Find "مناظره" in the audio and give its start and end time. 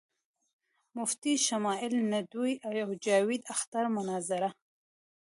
3.95-4.49